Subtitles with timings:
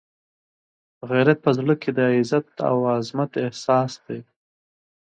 [1.09, 4.19] غیرت په زړه کې د عزت او عزمت احساس دی.